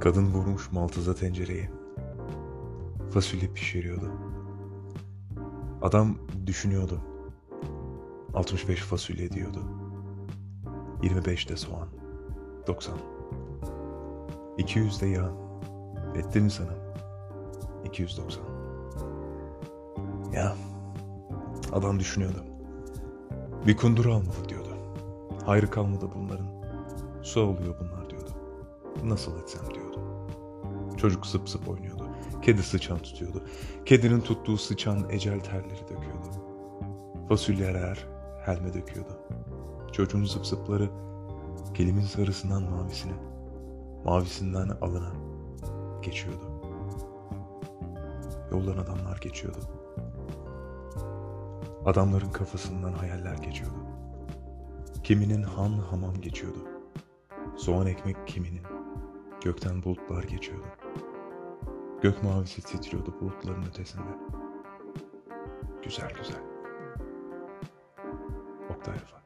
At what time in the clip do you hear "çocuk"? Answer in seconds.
30.96-31.26